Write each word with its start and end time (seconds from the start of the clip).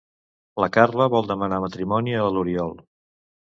La 0.63 0.69
Carla 0.77 1.07
vol 1.17 1.29
demanar 1.33 1.61
matrimoni 1.65 2.17
a 2.17 2.35
l'Oriol. 2.39 2.77